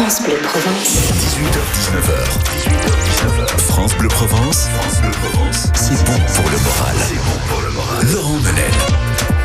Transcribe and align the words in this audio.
France 0.00 0.22
Bleu 0.22 0.36
Provence. 0.42 1.12
18h, 1.12 1.60
19h. 1.76 2.14
18h, 2.56 2.88
19h. 3.28 3.60
France 3.60 3.94
Bleu 3.96 4.08
Provence. 4.08 4.68
France 4.68 5.00
Bleu 5.02 5.10
Provence. 5.10 5.68
C'est 5.74 6.02
bon 6.06 6.18
pour 6.34 6.50
le 6.50 6.58
moral. 6.58 6.96
C'est 7.06 7.16
bon 7.16 7.38
pour 7.50 7.60
le 7.60 7.70
moral. 7.70 8.06
Laurent 8.10 8.38
Menel. 8.38 9.39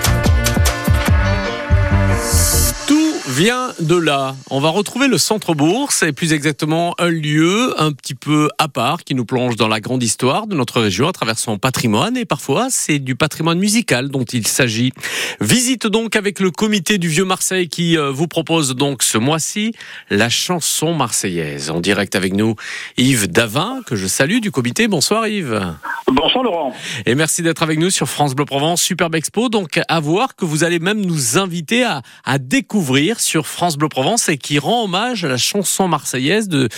Vient 3.28 3.74
de 3.80 3.96
là. 3.96 4.36
On 4.52 4.60
va 4.60 4.70
retrouver 4.70 5.08
le 5.08 5.18
centre 5.18 5.56
bourse 5.56 6.04
et 6.04 6.12
plus 6.12 6.32
exactement 6.32 6.94
un 7.00 7.10
lieu 7.10 7.74
un 7.82 7.92
petit 7.92 8.14
peu 8.14 8.50
à 8.60 8.68
part 8.68 9.04
qui 9.04 9.16
nous 9.16 9.26
plonge 9.26 9.56
dans 9.56 9.68
la 9.68 9.80
grande 9.80 10.04
histoire 10.04 10.46
de 10.46 10.56
notre 10.56 10.80
région 10.80 11.08
à 11.08 11.12
travers 11.12 11.40
son 11.40 11.58
patrimoine 11.58 12.18
et 12.18 12.26
parfois 12.26 12.68
c'est 12.70 13.00
du 13.00 13.16
patrimoine 13.16 13.58
musical 13.58 14.10
dont 14.10 14.24
il 14.26 14.46
s'agit. 14.46 14.94
Visite 15.42 15.88
donc 15.88 16.16
avec 16.16 16.40
le 16.40 16.52
comité 16.52 17.00
du 17.00 17.08
Vieux 17.08 17.26
Marseille 17.26 17.68
qui 17.68 17.98
euh, 17.98 18.12
vous 18.12 18.28
propose 18.28 18.76
donc 18.76 19.02
ce 19.02 19.18
mois-ci 19.18 19.74
la 20.12 20.30
chanson 20.30 20.94
marseillaise. 20.94 21.72
En 21.72 21.80
direct 21.80 22.16
avec 22.16 22.34
nous 22.34 22.56
Yves 22.98 23.28
Davin 23.28 23.82
que 23.88 23.96
je 23.96 24.06
salue 24.06 24.40
du 24.40 24.52
comité. 24.52 24.88
Bonsoir 24.88 25.28
Yves. 25.28 25.74
Bonsoir 26.12 26.44
Laurent. 26.44 26.76
Et 27.08 27.16
merci 27.16 27.42
d'être 27.42 27.64
avec 27.64 27.80
nous 27.80 27.90
sur 27.90 28.08
France 28.08 28.36
Bleu 28.36 28.46
Provence, 28.46 28.82
Superbe 28.82 29.16
Expo. 29.16 29.50
Donc 29.50 29.80
à 29.88 30.00
voir 30.00 30.36
que 30.36 30.46
vous 30.46 30.64
allez 30.64 30.80
même 30.80 31.02
nous 31.04 31.40
inviter 31.40 31.84
à, 31.84 32.04
à 32.24 32.38
découvrir 32.38 33.15
sur 33.20 33.48
France 33.48 33.78
Bleu 33.78 33.90
Provence 33.90 34.30
et 34.30 34.38
qui 34.38 34.60
rend 34.60 34.84
hommage 34.84 35.26
à 35.26 35.28
la 35.28 35.38
chanson 35.38 35.88
marseillaise 35.88 36.48
de, 36.48 36.70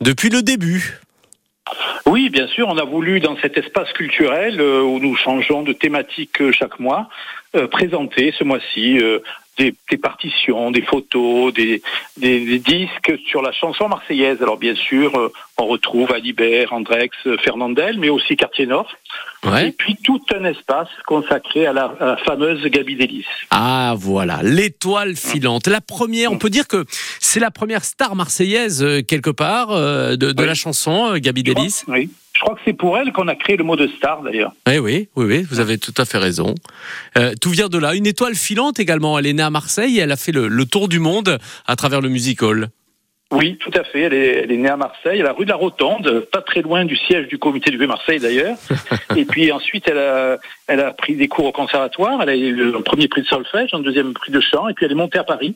depuis 0.00 0.28
le 0.28 0.42
début. 0.42 1.00
Oui, 2.06 2.30
bien 2.30 2.46
sûr, 2.48 2.68
on 2.68 2.76
a 2.76 2.84
voulu 2.84 3.20
dans 3.20 3.36
cet 3.40 3.56
espace 3.56 3.92
culturel 3.92 4.60
euh, 4.60 4.82
où 4.82 4.98
nous 4.98 5.14
changeons 5.16 5.62
de 5.62 5.72
thématique 5.72 6.40
euh, 6.40 6.52
chaque 6.52 6.80
mois, 6.80 7.08
euh, 7.54 7.68
présenter 7.68 8.34
ce 8.36 8.44
mois-ci 8.44 8.98
des, 9.58 9.74
des 9.90 9.98
partitions, 9.98 10.70
des 10.70 10.82
photos, 10.82 11.52
des, 11.52 11.82
des- 12.16 12.44
des 12.46 12.58
disques 12.58 13.12
sur 13.28 13.42
la 13.42 13.52
chanson 13.52 13.88
marseillaise. 13.88 14.40
Alors 14.42 14.56
bien 14.56 14.74
sûr, 14.74 15.14
euh, 15.18 15.32
on 15.58 15.66
retrouve 15.66 16.12
Alibert, 16.12 16.72
Andrex, 16.72 17.14
Fernandel, 17.44 17.98
mais 17.98 18.08
aussi 18.08 18.36
Quartier 18.36 18.66
Nord. 18.66 18.90
Et 19.66 19.72
puis 19.72 19.96
tout 20.02 20.20
un 20.34 20.44
espace 20.44 20.88
consacré 21.06 21.66
à 21.66 21.72
la, 21.72 21.94
à 22.00 22.06
la 22.06 22.16
fameuse 22.18 22.62
Gabi 22.64 22.94
Delis. 22.96 23.26
Ah 23.50 23.94
voilà, 23.98 24.40
l'étoile 24.42 25.16
filante. 25.16 25.66
La 25.66 25.80
première, 25.80 26.32
on 26.32 26.38
peut 26.38 26.48
dire 26.50 26.68
que 26.68 26.84
c'est 27.20 27.40
la 27.40 27.50
première 27.50 27.84
star 27.84 28.14
marseillaise 28.14 28.82
euh, 28.82 29.02
quelque 29.02 29.30
part 29.30 29.70
euh, 29.72 30.16
de, 30.16 30.32
de 30.32 30.40
Oui. 30.42 30.46
la 30.46 30.54
chanson, 30.54 31.14
crois- 31.42 31.54
Delis. 31.54 31.82
Oui. 31.88 32.08
Je 32.42 32.46
crois 32.46 32.56
que 32.56 32.62
c'est 32.64 32.72
pour 32.72 32.98
elle 32.98 33.12
qu'on 33.12 33.28
a 33.28 33.36
créé 33.36 33.56
le 33.56 33.62
mot 33.62 33.76
de 33.76 33.86
star 33.86 34.20
d'ailleurs. 34.20 34.50
Eh 34.68 34.80
oui, 34.80 35.08
oui, 35.14 35.26
oui, 35.26 35.46
vous 35.48 35.60
avez 35.60 35.78
tout 35.78 35.94
à 35.96 36.04
fait 36.04 36.18
raison. 36.18 36.56
Euh, 37.16 37.34
tout 37.40 37.50
vient 37.50 37.68
de 37.68 37.78
là. 37.78 37.94
Une 37.94 38.04
étoile 38.04 38.34
filante 38.34 38.80
également. 38.80 39.16
Elle 39.16 39.28
est 39.28 39.32
née 39.32 39.44
à 39.44 39.50
Marseille 39.50 39.98
et 39.98 40.00
elle 40.00 40.10
a 40.10 40.16
fait 40.16 40.32
le, 40.32 40.48
le 40.48 40.64
tour 40.64 40.88
du 40.88 40.98
monde 40.98 41.38
à 41.68 41.76
travers 41.76 42.00
le 42.00 42.08
music 42.08 42.42
hall. 42.42 42.70
Oui, 43.30 43.58
tout 43.58 43.70
à 43.76 43.84
fait. 43.84 44.00
Elle 44.00 44.14
est, 44.14 44.42
elle 44.42 44.50
est 44.50 44.56
née 44.56 44.68
à 44.68 44.76
Marseille, 44.76 45.20
à 45.20 45.24
la 45.24 45.32
rue 45.32 45.44
de 45.44 45.50
la 45.50 45.56
Rotonde, 45.56 46.26
pas 46.32 46.42
très 46.42 46.62
loin 46.62 46.84
du 46.84 46.96
siège 46.96 47.28
du 47.28 47.38
comité 47.38 47.70
du 47.70 47.78
Vieux 47.78 47.86
Marseille 47.86 48.18
d'ailleurs. 48.18 48.56
et 49.16 49.24
puis 49.24 49.52
ensuite, 49.52 49.86
elle 49.86 49.98
a, 49.98 50.38
elle 50.66 50.80
a 50.80 50.90
pris 50.90 51.14
des 51.14 51.28
cours 51.28 51.44
au 51.44 51.52
conservatoire. 51.52 52.20
Elle 52.22 52.28
a 52.28 52.34
eu 52.34 52.74
un 52.74 52.82
premier 52.82 53.06
prix 53.06 53.22
de 53.22 53.28
solfège, 53.28 53.72
un 53.72 53.78
deuxième 53.78 54.14
prix 54.14 54.32
de 54.32 54.40
chant, 54.40 54.68
et 54.68 54.74
puis 54.74 54.84
elle 54.84 54.90
est 54.90 54.96
montée 54.96 55.20
à 55.20 55.24
Paris. 55.24 55.54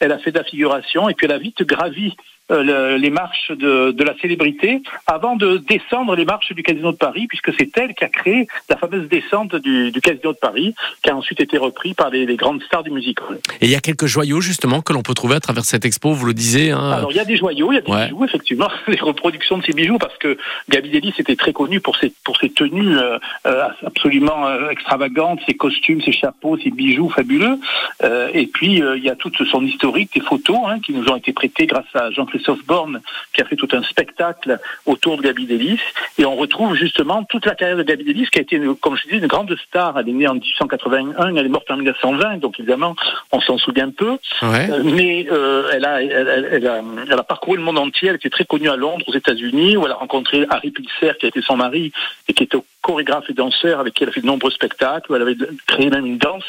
Elle 0.00 0.12
a 0.12 0.18
fait 0.18 0.32
de 0.32 0.38
la 0.38 0.44
figuration, 0.44 1.08
et 1.08 1.14
puis 1.14 1.24
elle 1.24 1.32
a 1.32 1.38
vite 1.38 1.62
gravi 1.62 2.14
euh, 2.50 2.62
le- 2.62 2.96
les 2.96 3.10
marches 3.10 3.50
de, 3.50 3.90
de 3.92 4.04
la 4.04 4.14
célébrité 4.18 4.82
avant 5.06 5.36
de 5.36 5.58
descendre 5.58 6.14
les 6.14 6.24
marches 6.24 6.52
du 6.52 6.62
Casino 6.62 6.92
de 6.92 6.96
Paris, 6.96 7.26
puisque 7.28 7.52
c'est 7.58 7.76
elle 7.78 7.94
qui 7.94 8.04
a 8.04 8.08
créé 8.08 8.46
la 8.68 8.76
fameuse 8.76 9.08
descente 9.08 9.56
du, 9.56 9.90
du 9.90 10.00
Casino 10.00 10.32
de 10.32 10.38
Paris, 10.38 10.74
qui 11.02 11.10
a 11.10 11.16
ensuite 11.16 11.40
été 11.40 11.58
repris 11.58 11.94
par 11.94 12.10
les, 12.10 12.26
les 12.26 12.36
grandes 12.36 12.62
stars 12.62 12.82
du 12.84 12.90
musical. 12.90 13.38
Et 13.60 13.66
il 13.66 13.70
y 13.70 13.74
a 13.76 13.80
quelques 13.80 14.06
joyaux 14.06 14.40
justement 14.40 14.80
que 14.82 14.92
l'on 14.92 15.02
peut 15.02 15.14
trouver 15.14 15.34
à 15.36 15.40
travers 15.40 15.64
cette 15.64 15.84
expo, 15.84 16.12
vous 16.12 16.26
le 16.26 16.34
disiez. 16.34 16.70
hein. 16.70 16.90
Alors 16.92 17.10
il 17.12 17.16
y 17.16 17.20
a 17.20 17.24
des 17.24 17.36
joyaux, 17.36 17.72
il 17.72 17.76
y 17.76 17.78
a 17.78 17.80
des 17.80 17.90
Ouais. 17.90 18.04
bijoux 18.06 18.24
effectivement, 18.24 18.68
les 18.88 19.00
reproductions 19.00 19.58
de 19.58 19.64
ces 19.64 19.72
bijoux 19.72 19.98
parce 19.98 20.16
que 20.18 20.36
Gabi 20.68 20.90
Delis 20.90 21.14
était 21.18 21.36
très 21.36 21.52
connu 21.52 21.80
pour 21.80 21.96
ses 21.96 22.12
pour 22.24 22.36
ses 22.38 22.50
tenues 22.50 22.96
euh, 22.96 23.18
euh, 23.46 23.68
absolument 23.84 24.46
euh, 24.46 24.70
extravagantes, 24.70 25.40
ses 25.46 25.54
costumes, 25.54 26.00
ses 26.02 26.12
chapeaux, 26.12 26.56
ses 26.58 26.70
bijoux 26.70 27.08
fabuleux. 27.08 27.58
Euh, 28.04 28.28
et 28.34 28.46
puis 28.46 28.82
il 28.96 29.02
y 29.04 29.10
a 29.10 29.16
toute 29.16 29.36
son 29.50 29.64
historique, 29.64 30.10
des 30.14 30.20
photos 30.20 30.58
hein, 30.66 30.78
qui 30.80 30.92
nous 30.92 31.06
ont 31.08 31.16
été 31.16 31.32
prêtées 31.32 31.66
grâce 31.66 31.84
à 31.94 32.10
Jean-Christophe 32.38 32.64
Borne 32.66 33.00
qui 33.32 33.42
a 33.42 33.44
fait 33.44 33.56
tout 33.56 33.68
un 33.72 33.82
spectacle 33.82 34.58
autour 34.84 35.16
de 35.16 35.22
Gabi 35.22 35.46
Delis. 35.46 35.80
Et 36.18 36.24
on 36.24 36.36
retrouve 36.36 36.74
justement 36.74 37.24
toute 37.24 37.46
la 37.46 37.54
carrière 37.54 37.76
de 37.76 37.82
Gabi 37.82 38.04
Delis 38.04 38.28
qui 38.30 38.38
a 38.38 38.42
été, 38.42 38.60
comme 38.80 38.96
je 38.96 39.02
disais, 39.04 39.18
une 39.18 39.26
grande 39.26 39.54
star. 39.68 39.98
Elle 39.98 40.08
est 40.08 40.12
née 40.12 40.28
en 40.28 40.34
1881, 40.34 41.36
elle 41.36 41.46
est 41.46 41.48
morte 41.48 41.70
en 41.70 41.76
1920, 41.76 42.38
donc 42.38 42.58
évidemment 42.58 42.94
on 43.32 43.40
s'en 43.40 43.58
souvient 43.58 43.90
peu. 43.90 44.18
Ouais. 44.42 44.70
Euh, 44.70 44.82
mais 44.84 45.26
euh, 45.30 45.70
elle, 45.72 45.84
a, 45.84 46.02
elle, 46.02 46.10
elle- 46.28 46.48
elle 46.52 46.66
a, 46.66 46.80
elle 47.10 47.18
a 47.18 47.22
parcouru 47.22 47.56
le 47.56 47.62
monde 47.62 47.78
entier. 47.78 48.08
Elle 48.08 48.16
était 48.16 48.30
très 48.30 48.44
connue 48.44 48.68
à 48.68 48.76
Londres, 48.76 49.04
aux 49.08 49.14
États-Unis, 49.14 49.76
où 49.76 49.84
elle 49.86 49.92
a 49.92 49.96
rencontré 49.96 50.46
Harry 50.50 50.70
Pilser, 50.70 51.12
qui 51.18 51.26
a 51.26 51.28
été 51.28 51.42
son 51.42 51.56
mari 51.56 51.92
et 52.28 52.32
qui 52.32 52.42
était 52.44 52.58
chorégraphe 52.82 53.28
et 53.28 53.32
danseur, 53.34 53.80
avec 53.80 53.94
qui 53.94 54.04
elle 54.04 54.10
a 54.10 54.12
fait 54.12 54.20
de 54.20 54.26
nombreux 54.26 54.50
spectacles, 54.50 55.10
où 55.10 55.16
elle 55.16 55.22
avait 55.22 55.36
créé 55.66 55.90
même 55.90 56.06
une 56.06 56.18
danse, 56.18 56.44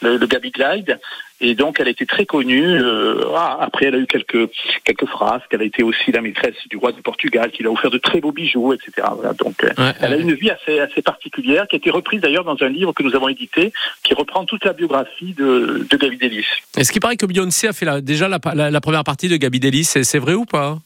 le, 0.00 0.16
le 0.16 0.26
Gabi 0.26 0.50
Glide. 0.50 0.98
Et 1.40 1.54
donc, 1.54 1.80
elle 1.80 1.88
a 1.88 1.90
été 1.90 2.06
très 2.06 2.24
connue. 2.24 2.64
euh, 2.82 3.24
ah, 3.34 3.58
après, 3.60 3.86
elle 3.86 3.94
a 3.94 3.98
eu 3.98 4.06
quelques 4.06 4.48
quelques 4.84 5.06
phrases. 5.06 5.42
Elle 5.50 5.60
a 5.60 5.64
été 5.64 5.82
aussi 5.82 6.10
la 6.12 6.20
maîtresse 6.22 6.54
du 6.70 6.76
roi 6.78 6.92
du 6.92 7.02
Portugal, 7.02 7.50
qui 7.50 7.62
lui 7.62 7.68
a 7.68 7.72
offert 7.72 7.90
de 7.90 7.98
très 7.98 8.20
beaux 8.20 8.32
bijoux, 8.32 8.72
etc. 8.72 9.06
Voilà, 9.14 9.34
donc, 9.34 9.62
euh, 9.64 9.68
Ouais, 9.76 9.92
elle 10.00 10.12
a 10.14 10.16
une 10.16 10.32
vie 10.32 10.50
assez, 10.50 10.78
assez 10.80 11.02
particulière, 11.02 11.66
qui 11.68 11.76
a 11.76 11.78
été 11.78 11.90
reprise 11.90 12.20
d'ailleurs 12.20 12.44
dans 12.44 12.56
un 12.60 12.68
livre 12.68 12.92
que 12.94 13.02
nous 13.02 13.14
avons 13.14 13.28
édité, 13.28 13.72
qui 14.02 14.14
reprend 14.14 14.44
toute 14.46 14.64
la 14.64 14.72
biographie 14.72 15.34
de, 15.34 15.86
de 15.90 15.96
Gabi 15.96 16.16
Delis. 16.16 16.46
Est-ce 16.76 16.90
qu'il 16.90 17.00
paraît 17.02 17.16
que 17.16 17.26
Beyoncé 17.26 17.68
a 17.68 17.72
fait 17.72 17.84
la- 17.84 18.00
déjà 18.00 18.28
la, 18.28 18.38
la- 18.54 18.70
la 18.70 18.80
première 18.80 19.04
partie 19.04 19.28
de 19.28 19.36
Gabi 19.36 19.60
Delis? 19.60 19.84
C'est 19.84 20.18
vrai 20.18 20.34
ou 20.34 20.44
pas? 20.46 20.78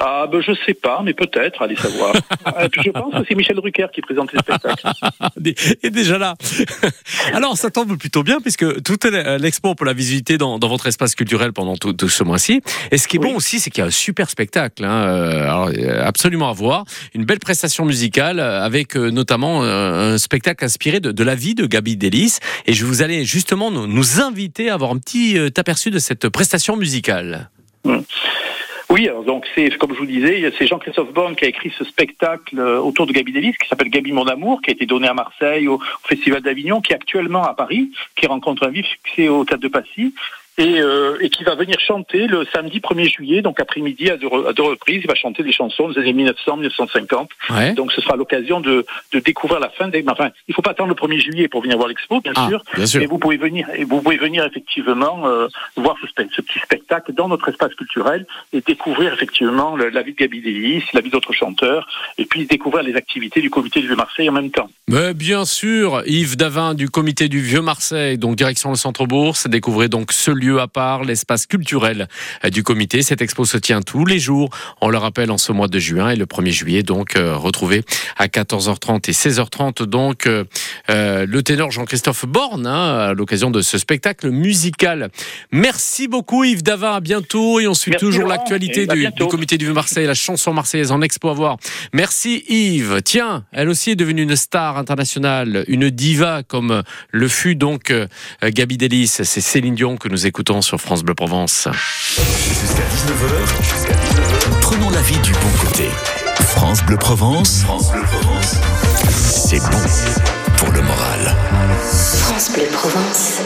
Ah, 0.00 0.28
ben, 0.30 0.40
je 0.40 0.52
sais 0.64 0.74
pas, 0.74 1.02
mais 1.04 1.12
peut-être, 1.12 1.60
allez 1.60 1.74
savoir. 1.74 2.14
Et 2.62 2.68
puis, 2.68 2.82
je 2.84 2.90
pense 2.90 3.12
que 3.12 3.18
c'est 3.28 3.34
Michel 3.34 3.56
Drucker 3.56 3.86
qui 3.92 4.00
présente 4.00 4.32
les 4.32 4.38
spectacles. 4.38 4.86
est 5.82 5.90
déjà 5.90 6.18
là. 6.18 6.34
Alors, 7.34 7.56
ça 7.56 7.70
tombe 7.70 7.98
plutôt 7.98 8.22
bien 8.22 8.40
puisque 8.40 8.82
toute 8.82 9.04
l'expo, 9.04 9.70
on 9.70 9.74
peut 9.74 9.84
la 9.84 9.92
visiter 9.92 10.38
dans, 10.38 10.58
dans 10.60 10.68
votre 10.68 10.86
espace 10.86 11.14
culturel 11.16 11.52
pendant 11.52 11.76
tout, 11.76 11.92
tout 11.94 12.08
ce 12.08 12.22
mois-ci. 12.22 12.62
Et 12.92 12.98
ce 12.98 13.08
qui 13.08 13.16
est 13.16 13.20
Oui. 13.20 13.30
bon 13.30 13.36
aussi, 13.36 13.58
c'est 13.58 13.70
qu'il 13.70 13.80
y 13.80 13.84
a 13.84 13.88
un 13.88 13.90
super 13.90 14.30
spectacle, 14.30 14.84
hein, 14.84 15.04
euh, 15.08 15.42
alors, 15.42 15.68
euh, 15.76 16.04
absolument 16.04 16.48
à 16.48 16.52
voir. 16.52 16.84
Une 17.14 17.24
belle 17.24 17.40
prestation 17.40 17.84
musicale 17.84 18.38
euh, 18.38 18.62
avec 18.62 18.96
euh, 18.96 19.10
notamment 19.10 19.64
euh, 19.64 20.14
un 20.14 20.18
spectacle 20.18 20.64
inspiré 20.64 21.00
de, 21.00 21.10
de 21.10 21.24
la 21.24 21.34
vie 21.34 21.56
de 21.56 21.66
Gabi 21.66 21.96
Delis. 21.96 22.38
Et 22.66 22.72
je 22.72 22.84
vous 22.84 23.02
allez 23.02 23.24
justement 23.24 23.72
nous, 23.72 23.86
nous 23.88 24.20
inviter 24.20 24.70
à 24.70 24.74
avoir 24.74 24.92
un 24.92 24.98
petit 24.98 25.36
euh, 25.36 25.48
aperçu 25.56 25.90
de 25.90 25.98
cette 25.98 26.28
prestation 26.28 26.76
musicale. 26.76 27.50
Oui, 28.90 29.06
alors 29.06 29.22
donc 29.22 29.46
c'est 29.54 29.68
comme 29.76 29.92
je 29.92 29.98
vous 29.98 30.06
disais, 30.06 30.50
c'est 30.56 30.66
Jean-Christophe 30.66 31.12
Borne 31.12 31.36
qui 31.36 31.44
a 31.44 31.48
écrit 31.48 31.70
ce 31.76 31.84
spectacle 31.84 32.58
euh, 32.58 32.78
autour 32.78 33.06
de 33.06 33.12
Gabi 33.12 33.32
Delis 33.32 33.52
qui 33.60 33.68
s'appelle 33.68 33.90
Gabi 33.90 34.12
mon 34.12 34.26
amour, 34.26 34.62
qui 34.62 34.70
a 34.70 34.72
été 34.72 34.86
donné 34.86 35.06
à 35.08 35.14
Marseille 35.14 35.68
au 35.68 35.78
Festival 36.04 36.40
d'Avignon, 36.40 36.80
qui 36.80 36.92
est 36.92 36.96
actuellement 36.96 37.44
à 37.44 37.52
Paris, 37.52 37.90
qui 38.16 38.26
rencontre 38.26 38.66
un 38.66 38.70
vif 38.70 38.86
succès 38.86 39.28
au 39.28 39.44
Théâtre 39.44 39.62
de 39.62 39.68
Passy. 39.68 40.14
Et, 40.58 40.80
euh, 40.80 41.16
et 41.20 41.30
qui 41.30 41.44
va 41.44 41.54
venir 41.54 41.78
chanter 41.78 42.26
le 42.26 42.44
samedi 42.52 42.80
1er 42.80 43.08
juillet, 43.08 43.42
donc 43.42 43.60
après-midi 43.60 44.10
à 44.10 44.16
deux, 44.16 44.26
re- 44.26 44.48
à 44.48 44.52
deux 44.52 44.64
reprises. 44.64 45.00
Il 45.04 45.06
va 45.06 45.14
chanter 45.14 45.44
des 45.44 45.52
chansons 45.52 45.88
des 45.88 46.00
années 46.00 46.12
1900-1950. 46.46 47.28
Ouais. 47.50 47.72
Donc 47.74 47.92
ce 47.92 48.00
sera 48.00 48.16
l'occasion 48.16 48.60
de, 48.60 48.84
de 49.12 49.18
découvrir 49.20 49.60
la 49.60 49.68
fin 49.70 49.88
des. 49.88 50.04
Enfin, 50.08 50.30
il 50.48 50.54
faut 50.54 50.62
pas 50.62 50.70
attendre 50.72 50.88
le 50.90 50.94
1er 50.94 51.20
juillet 51.20 51.48
pour 51.48 51.62
venir 51.62 51.76
voir 51.76 51.88
l'expo, 51.88 52.20
bien 52.20 52.32
Ah, 52.34 52.48
sûr. 52.48 52.62
bien 52.74 52.86
sûr. 52.86 53.00
Et 53.02 53.06
vous 53.06 53.18
pouvez 53.18 53.36
venir, 53.36 53.68
et 53.76 53.84
vous 53.84 54.00
pouvez 54.02 54.16
venir 54.16 54.44
effectivement 54.44 55.26
euh, 55.28 55.46
voir 55.76 55.96
ce, 56.02 56.12
petit 56.42 56.58
spectacle 56.62 57.12
dans 57.12 57.28
notre 57.28 57.48
espace 57.48 57.74
culturel 57.74 58.26
et 58.52 58.60
découvrir 58.60 59.12
effectivement 59.12 59.76
le- 59.76 59.90
la 59.90 60.02
vie 60.02 60.12
de 60.12 60.16
Gabi 60.16 60.40
Delis, 60.40 60.82
la 60.92 61.00
vie 61.00 61.10
d'autres 61.10 61.32
chanteurs, 61.32 61.86
et 62.18 62.24
puis 62.24 62.46
découvrir 62.46 62.82
les 62.82 62.96
activités 62.96 63.40
du 63.40 63.50
comité 63.50 63.80
du 63.80 63.86
Vieux 63.86 63.96
Marseille 63.96 64.28
en 64.28 64.32
même 64.32 64.50
temps. 64.50 64.68
Mais 64.88 65.14
bien 65.14 65.44
sûr, 65.44 66.02
Yves 66.06 66.36
Davin 66.36 66.74
du 66.74 66.88
comité 66.88 67.28
du 67.28 67.40
Vieux 67.40 67.60
Marseille, 67.62 68.18
donc 68.18 68.36
direction 68.36 68.70
le 68.70 68.76
Centre 68.76 69.06
Bourse, 69.06 69.46
découvrez 69.48 69.88
donc 69.88 70.12
ce 70.12 70.30
lieu 70.30 70.47
à 70.56 70.68
part, 70.68 71.04
l'espace 71.04 71.46
culturel 71.46 72.08
du 72.50 72.62
comité. 72.62 73.02
Cette 73.02 73.22
expo 73.22 73.44
se 73.44 73.58
tient 73.58 73.82
tous 73.82 74.04
les 74.04 74.18
jours, 74.18 74.50
on 74.80 74.88
le 74.88 74.98
rappelle, 74.98 75.30
en 75.30 75.38
ce 75.38 75.52
mois 75.52 75.68
de 75.68 75.78
juin 75.78 76.10
et 76.10 76.16
le 76.16 76.26
1er 76.26 76.50
juillet, 76.50 76.82
donc 76.82 77.16
euh, 77.16 77.36
retrouvez 77.36 77.82
à 78.16 78.26
14h30 78.26 79.08
et 79.08 79.12
16h30 79.12 79.84
donc 79.84 80.26
euh, 80.26 80.44
euh, 80.90 81.26
le 81.28 81.42
ténor 81.42 81.70
Jean-Christophe 81.70 82.26
Borne 82.26 82.66
hein, 82.66 82.98
à 82.98 83.14
l'occasion 83.14 83.50
de 83.50 83.60
ce 83.60 83.78
spectacle 83.78 84.30
musical. 84.30 85.10
Merci 85.52 86.08
beaucoup 86.08 86.44
Yves 86.44 86.62
Davin, 86.62 86.92
à 86.92 87.00
bientôt 87.00 87.60
et 87.60 87.66
on 87.66 87.74
suit 87.74 87.90
Merci, 87.90 88.06
toujours 88.06 88.26
l'actualité 88.26 88.86
du, 88.86 89.08
du 89.10 89.26
comité 89.26 89.58
du 89.58 89.70
Marseille, 89.72 90.06
la 90.06 90.14
chanson 90.14 90.52
marseillaise 90.52 90.92
en 90.92 91.02
expo 91.02 91.28
à 91.28 91.34
voir. 91.34 91.56
Merci 91.92 92.44
Yves. 92.48 93.02
Tiens, 93.04 93.44
elle 93.52 93.68
aussi 93.68 93.90
est 93.90 93.96
devenue 93.96 94.22
une 94.22 94.36
star 94.36 94.78
internationale, 94.78 95.64
une 95.68 95.90
diva 95.90 96.42
comme 96.42 96.82
le 97.10 97.28
fut 97.28 97.54
donc 97.54 97.90
euh, 97.90 98.06
Gabi 98.42 98.78
Delis. 98.78 99.08
C'est 99.08 99.40
Céline 99.40 99.74
Dion 99.74 99.96
que 99.96 100.08
nous 100.08 100.26
écoutons 100.26 100.37
sur 100.60 100.80
France 100.80 101.02
Bleu 101.02 101.14
Provence. 101.14 101.66
Jusqu'à 101.72 102.82
19h. 102.82 103.62
Jusqu'à 103.62 103.92
19h. 103.92 104.60
Prenons 104.60 104.90
la 104.90 105.00
vie 105.02 105.18
du 105.18 105.32
bon 105.32 105.50
côté. 105.60 105.88
France 106.40 106.82
Bleu 106.84 106.96
Provence. 106.96 107.62
France 107.62 107.90
Bleu 107.90 108.02
Provence. 108.02 108.54
C'est 109.10 109.58
bon 109.58 110.56
pour 110.56 110.70
le 110.70 110.82
moral. 110.82 111.36
France 111.82 112.52
Bleu 112.52 112.68
Provence. 112.72 113.40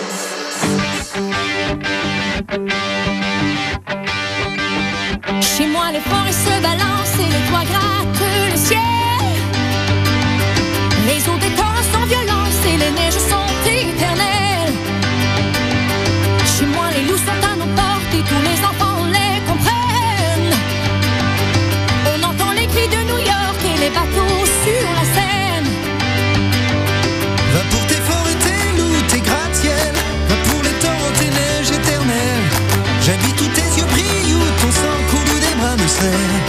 nothing 36.02 36.42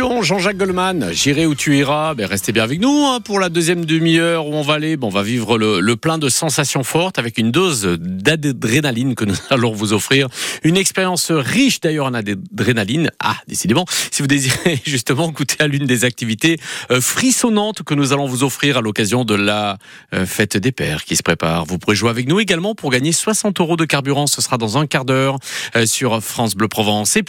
Jean-Jacques 0.00 0.56
Goldman, 0.56 1.10
J'irai 1.12 1.44
où 1.44 1.54
tu 1.54 1.76
iras. 1.76 2.14
Ben, 2.14 2.24
restez 2.24 2.52
bien 2.52 2.64
avec 2.64 2.80
nous 2.80 3.04
hein, 3.06 3.20
pour 3.20 3.38
la 3.38 3.50
deuxième 3.50 3.84
demi-heure 3.84 4.46
où 4.46 4.54
on 4.54 4.62
va 4.62 4.74
aller. 4.74 4.96
Bon, 4.96 5.08
on 5.08 5.10
va 5.10 5.22
vivre 5.22 5.58
le, 5.58 5.80
le 5.80 5.96
plein 5.96 6.16
de 6.16 6.30
sensations 6.30 6.84
fortes 6.84 7.18
avec 7.18 7.36
une 7.36 7.50
dose 7.50 7.98
d'adrénaline 8.00 9.14
que 9.14 9.26
nous 9.26 9.34
allons 9.50 9.72
vous 9.72 9.92
offrir. 9.92 10.28
Une 10.64 10.78
expérience 10.78 11.30
riche 11.30 11.80
d'ailleurs 11.80 12.06
en 12.06 12.14
adrénaline. 12.14 13.10
Ah, 13.18 13.36
décidément, 13.46 13.84
si 14.10 14.22
vous 14.22 14.26
désirez 14.26 14.80
justement 14.86 15.30
goûter 15.30 15.62
à 15.62 15.66
l'une 15.66 15.84
des 15.84 16.06
activités 16.06 16.58
euh, 16.90 17.02
frissonnantes 17.02 17.82
que 17.82 17.92
nous 17.92 18.14
allons 18.14 18.26
vous 18.26 18.42
offrir 18.42 18.78
à 18.78 18.80
l'occasion 18.80 19.26
de 19.26 19.34
la 19.34 19.76
euh, 20.14 20.24
fête 20.24 20.56
des 20.56 20.72
pères 20.72 21.04
qui 21.04 21.14
se 21.14 21.22
prépare. 21.22 21.66
Vous 21.66 21.78
pourrez 21.78 21.96
jouer 21.96 22.10
avec 22.10 22.26
nous 22.26 22.40
également 22.40 22.74
pour 22.74 22.90
gagner 22.90 23.12
60 23.12 23.60
euros 23.60 23.76
de 23.76 23.84
carburant. 23.84 24.26
Ce 24.26 24.40
sera 24.40 24.56
dans 24.56 24.78
un 24.78 24.86
quart 24.86 25.04
d'heure 25.04 25.36
euh, 25.76 25.84
sur 25.84 26.22
France 26.22 26.54
Bleu 26.54 26.68
Provence. 26.68 27.16
Et 27.16 27.22
puis, 27.22 27.28